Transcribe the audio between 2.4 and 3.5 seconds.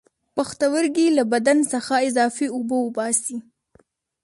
اوبه وباسي